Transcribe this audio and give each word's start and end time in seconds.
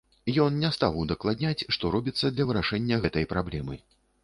Ён 0.45 0.55
не 0.61 0.71
стаў 0.77 0.97
удакладняць, 1.01 1.67
што 1.77 1.93
робіцца 1.97 2.33
для 2.39 2.49
вырашэння 2.53 3.01
гэтай 3.07 3.31
праблемы. 3.37 3.81